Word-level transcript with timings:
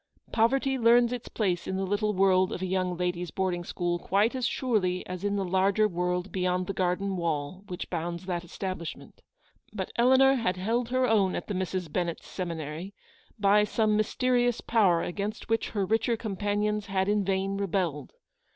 Poverty 0.31 0.79
learns 0.79 1.13
its 1.13 1.29
place 1.29 1.67
in 1.67 1.75
the 1.77 1.85
little 1.85 2.11
world 2.15 2.51
of 2.51 2.63
a 2.63 2.65
young 2.65 2.97
ladies' 2.97 3.29
boarding 3.29 3.63
school 3.63 3.99
quite 3.99 4.33
as 4.33 4.47
surely 4.47 5.05
as 5.05 5.23
in 5.23 5.35
the 5.35 5.45
larger 5.45 5.87
world 5.87 6.31
beyond 6.31 6.65
the 6.65 6.73
garden 6.73 7.17
wall 7.17 7.63
which 7.67 7.87
bounds 7.91 8.25
that 8.25 8.43
establishment. 8.43 9.21
But 9.71 9.91
Eleanor 9.97 10.33
had 10.33 10.57
held 10.57 10.89
her 10.89 11.05
own 11.05 11.35
at 11.35 11.45
the 11.45 11.53
Misses 11.53 11.87
Ben 11.87 12.07
nett's 12.07 12.25
seminary, 12.27 12.95
by 13.37 13.63
some 13.63 13.95
mysterious 13.95 14.59
power 14.59 15.03
against 15.03 15.49
which 15.49 15.69
her 15.69 15.85
richer 15.85 16.17
companions 16.17 16.87
had 16.87 17.07
in 17.07 17.23
vain 17.23 17.57
rebelled. 17.57 18.13